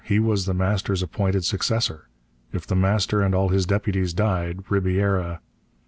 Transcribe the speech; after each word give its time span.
He 0.03 0.17
was 0.17 0.47
The 0.47 0.55
Master's 0.55 1.03
appointed 1.03 1.45
successor. 1.45 2.07
If 2.51 2.65
The 2.65 2.75
Master 2.75 3.21
and 3.21 3.35
all 3.35 3.49
his 3.49 3.67
deputies 3.67 4.15
died, 4.15 4.63
Ribiera.... 4.67 5.41